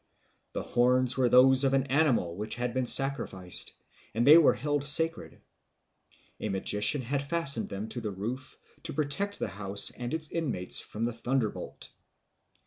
The 0.53 0.63
horns 0.63 1.15
were 1.15 1.29
those 1.29 1.63
of 1.63 1.75
an 1.75 1.83
animal 1.83 2.35
which 2.35 2.55
had 2.55 2.73
been 2.73 2.87
sacrificed, 2.87 3.75
and 4.15 4.25
they 4.25 4.35
were 4.35 4.55
held 4.55 4.83
sacred. 4.83 5.39
A 6.39 6.49
magician 6.49 7.03
had 7.03 7.21
fastened 7.21 7.69
them 7.69 7.87
to 7.89 8.01
the 8.01 8.09
roof 8.09 8.57
to 8.81 8.93
protect 8.93 9.37
the 9.37 9.47
house 9.47 9.91
and 9.91 10.11
its 10.11 10.31
inmates 10.31 10.79
from 10.79 11.05
the 11.05 11.13
thunder 11.13 11.51
bolt. 11.51 11.91